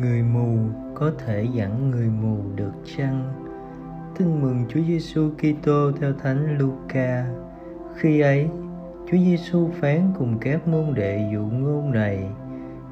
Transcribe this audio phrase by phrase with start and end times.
[0.00, 0.56] người mù
[0.94, 3.32] có thể dẫn người mù được chăng?
[4.18, 7.26] Tin mừng Chúa Giêsu Kitô theo Thánh Luca.
[7.96, 8.48] Khi ấy,
[9.10, 12.28] Chúa Giêsu phán cùng các môn đệ dụ ngôn này,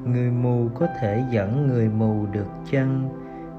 [0.05, 3.09] người mù có thể dẫn người mù được chăng?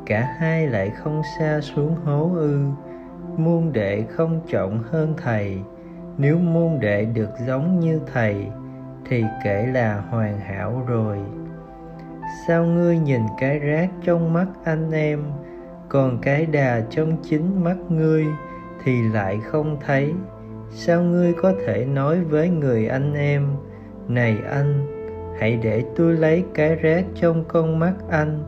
[0.06, 2.60] Cả hai lại không xa xuống hố ư.
[3.36, 5.58] Môn đệ không trọng hơn thầy.
[6.18, 8.46] Nếu môn đệ được giống như thầy,
[9.04, 11.18] thì kể là hoàn hảo rồi
[12.46, 15.22] sao ngươi nhìn cái rác trong mắt anh em,
[15.88, 18.26] còn cái đà trong chính mắt ngươi
[18.84, 20.14] thì lại không thấy?
[20.70, 23.48] Sao ngươi có thể nói với người anh em,
[24.08, 24.86] này anh,
[25.40, 28.44] hãy để tôi lấy cái rác trong con mắt anh.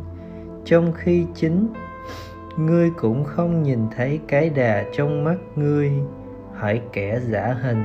[0.65, 1.69] Trong khi chính
[2.57, 5.93] ngươi cũng không nhìn thấy cái đà trong mắt ngươi.
[6.55, 7.85] Hãy kẻ giả hình,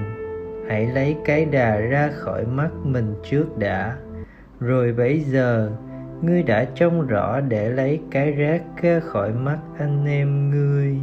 [0.69, 3.97] hãy lấy cái đà ra khỏi mắt mình trước đã
[4.65, 5.71] rồi bấy giờ,
[6.21, 10.97] ngươi đã trông rõ để lấy cái rác ra khỏi mắt anh em ngươi.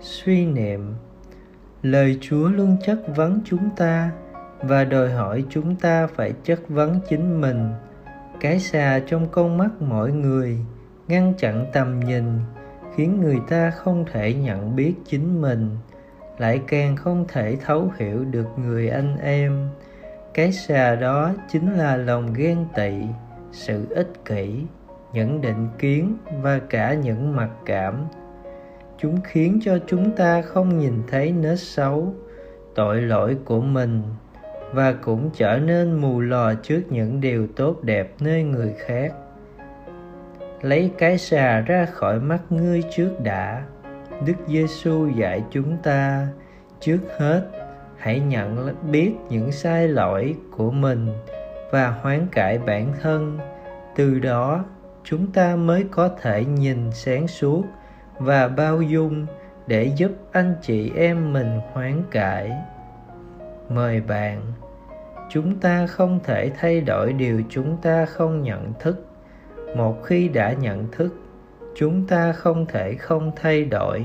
[0.00, 0.94] Suy niệm,
[1.82, 4.10] lời chúa luôn chất vấn chúng ta
[4.60, 7.70] và đòi hỏi chúng ta phải chất vấn chính mình.
[8.40, 10.58] Cái xà trong con mắt mọi người
[11.08, 12.24] ngăn chặn tầm nhìn,
[12.94, 15.70] khiến người ta không thể nhận biết chính mình
[16.38, 19.68] lại càng không thể thấu hiểu được người anh em.
[20.34, 22.92] Cái xà đó chính là lòng ghen tị,
[23.52, 24.62] sự ích kỷ,
[25.12, 27.94] những định kiến và cả những mặc cảm.
[28.98, 32.14] Chúng khiến cho chúng ta không nhìn thấy nết xấu,
[32.74, 34.02] tội lỗi của mình,
[34.72, 39.12] và cũng trở nên mù lòa trước những điều tốt đẹp nơi người khác.
[40.62, 43.62] Lấy cái xà ra khỏi mắt ngươi trước đã
[44.24, 46.28] đức giêsu dạy chúng ta,
[46.80, 47.50] trước hết,
[47.96, 51.08] hãy nhận biết những sai lỗi của mình
[51.70, 53.38] và hoán cải bản thân.
[53.96, 54.64] Từ đó,
[55.04, 57.62] chúng ta mới có thể nhìn sáng suốt
[58.18, 59.26] và bao dung
[59.66, 62.52] để giúp anh chị em mình hoán cải.
[63.68, 64.42] Mời bạn,
[65.30, 69.06] chúng ta không thể thay đổi điều chúng ta không nhận thức.
[69.76, 71.14] Một khi đã nhận thức
[71.78, 74.04] chúng ta không thể không thay đổi.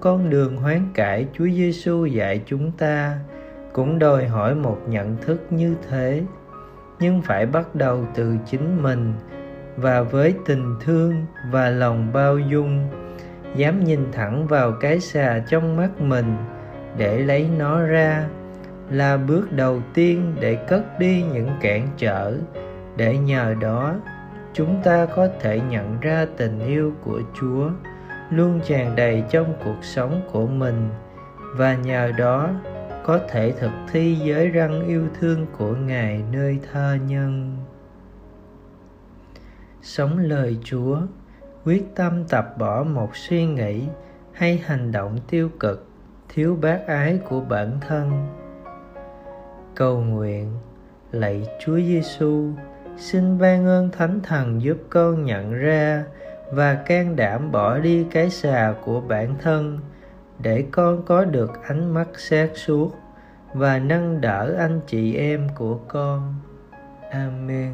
[0.00, 3.18] Con đường hoán cải Chúa Giêsu dạy chúng ta
[3.72, 6.22] cũng đòi hỏi một nhận thức như thế,
[7.00, 9.12] nhưng phải bắt đầu từ chính mình
[9.76, 12.88] và với tình thương và lòng bao dung,
[13.56, 16.36] dám nhìn thẳng vào cái xà trong mắt mình
[16.96, 18.28] để lấy nó ra,
[18.90, 22.34] là bước đầu tiên để cất đi những cản trở,
[22.96, 23.94] để nhờ đó
[24.58, 27.70] chúng ta có thể nhận ra tình yêu của chúa
[28.30, 30.88] luôn tràn đầy trong cuộc sống của mình.
[31.56, 32.50] Và nhờ đó,
[33.04, 37.56] có thể thực thi giới răng yêu thương của ngài nơi tha nhân.
[39.82, 40.98] Sống lời chúa,
[41.64, 43.88] quyết tâm tập bỏ một suy nghĩ
[44.32, 45.88] hay hành động tiêu cực,
[46.28, 48.26] thiếu bác ái của bản thân.
[49.74, 50.52] Cầu nguyện,
[51.12, 52.52] lạy chúa giêsu
[52.98, 56.04] xin ban ơn thánh thần giúp con nhận ra
[56.52, 59.78] và can đảm bỏ đi cái xà của bản thân,
[60.38, 62.90] để con có được ánh mắt sáng suốt
[63.54, 66.34] và nâng đỡ anh chị em của con.
[67.10, 67.72] Amen.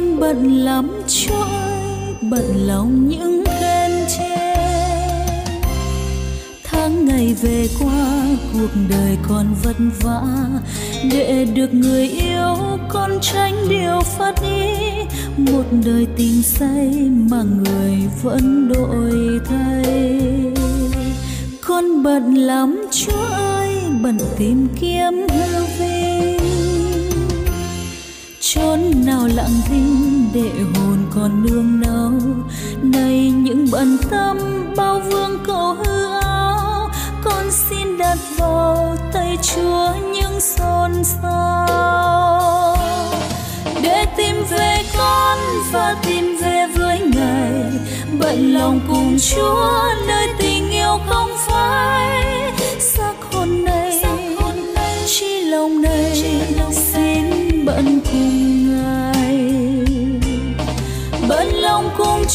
[0.00, 1.48] Con bận lắm trôi
[2.20, 4.54] bận lòng những khen chê
[6.64, 10.22] tháng ngày về qua, cuộc đời con vất vả.
[11.10, 12.56] Để được người yêu,
[12.88, 14.74] con tránh điều phát ý
[15.36, 19.84] một đời tình say mà người vẫn đổi thay.
[21.60, 25.64] Con bận lắm chúa ơi bận tìm kiếm hư
[28.54, 32.12] chốn nào lặng thinh để hồn còn nương náu
[32.82, 34.38] nay những bận tâm
[34.76, 36.90] bao vương cầu hư áo,
[37.24, 42.76] con xin đặt vào tay chúa những xôn xao.
[43.82, 45.38] Để tìm về con
[45.72, 47.72] và tìm về với ngài,
[48.20, 49.70] bận lòng cùng chúa
[50.06, 50.28] nơi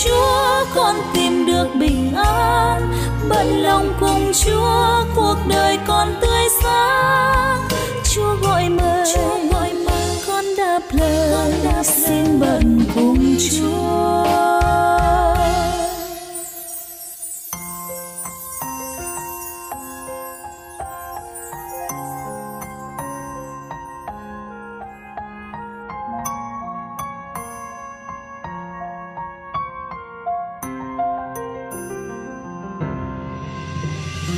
[0.06, 2.94] tình tìm được bình an
[3.30, 7.62] bận lòng cùng chúa cuộc đời còn tươi sáng.
[8.13, 14.25] Chúa gọi mời chúa gọi mời con đáp lời con đáp xin bận cùng chúa
[34.25, 34.36] con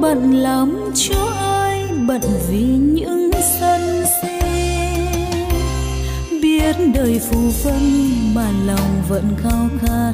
[0.00, 3.30] bận lắm chúa ơi bận vì những
[3.60, 4.41] sân si
[6.78, 10.12] biết đời phù vân mà lòng vẫn khao khát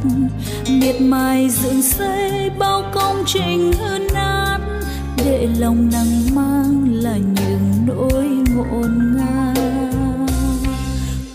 [0.70, 4.58] miệt mài dựng xây bao công trình hư nát,
[5.16, 8.24] để lòng nặng mang là những nỗi
[8.54, 10.26] ngổn ngang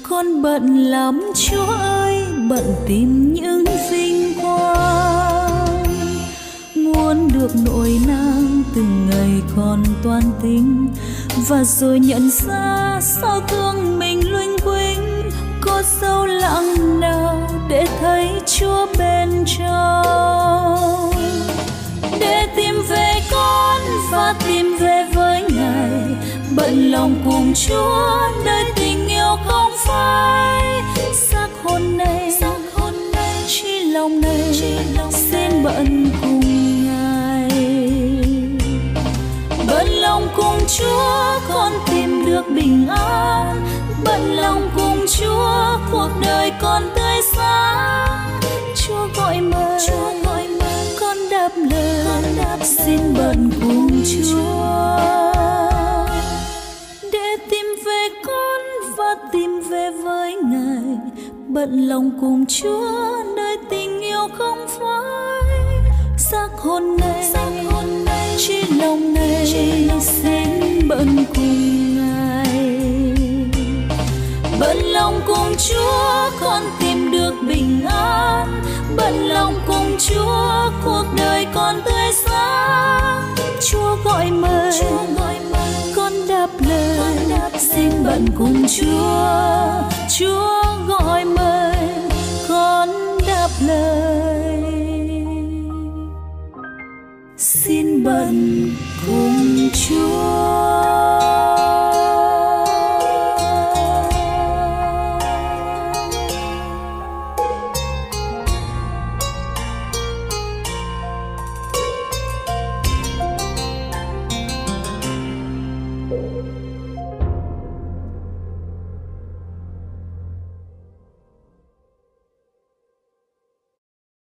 [0.03, 5.83] con bận lắm, chúa ơi, bận tìm những vinh quang
[6.75, 10.87] muốn được nỗi nang từng ngày còn toan tính
[11.47, 14.52] và rồi nhận ra sao thương mình luôn
[15.83, 21.11] sâu lặng nào để thấy chúa bên trong.
[22.19, 23.81] Để tìm về con
[24.11, 26.15] và tìm về với ngài
[26.55, 30.81] bận lòng cùng chúa nơi tình yêu không phai.
[31.13, 36.41] Xác hồn này xác hồn này chỉ lòng này chỉ lòng xin bận cùng
[36.85, 37.49] ngài.
[39.67, 43.72] Bận lòng cùng chúa con tìm được bình an
[44.05, 48.39] bận lòng cùng chúa cuộc đời còn tươi sáng.
[48.75, 54.97] Chúa gọi mời chúa gọi mời con đáp lời con đáp xin bận cùng chúa.
[57.11, 58.61] Để tìm về con
[58.97, 60.97] và tìm về với ngài
[61.47, 65.67] bận lòng cùng chúa nơi tình yêu không phai.
[66.17, 71.92] Xác hồn này xác hồn này chỉ lòng này chỉ lòng xin bận cùng
[75.13, 78.61] lòng cùng Chúa con tìm được bình an.
[78.97, 83.35] Bận lòng cùng Chúa cuộc đời con tươi sáng.
[83.71, 85.93] Chúa gọi mời, Chúa gọi mời.
[85.95, 89.29] con đáp lời, con đáp xin bận cùng Chúa.
[90.17, 91.62] Chúa gọi mời.